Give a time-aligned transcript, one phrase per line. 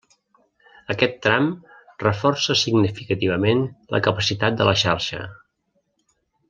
[0.93, 1.49] Aquest tram
[2.05, 3.63] reforça significativament
[3.97, 5.25] la capacitat de la xarxa.